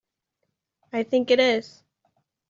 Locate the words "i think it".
0.91-1.39